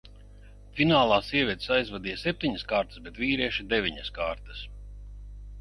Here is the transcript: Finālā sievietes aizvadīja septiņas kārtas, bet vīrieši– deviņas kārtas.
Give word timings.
Finālā 0.79 1.19
sievietes 1.27 1.69
aizvadīja 1.75 2.21
septiņas 2.21 2.65
kārtas, 2.73 3.05
bet 3.09 3.21
vīrieši– 3.25 3.69
deviņas 3.75 4.11
kārtas. 4.17 4.65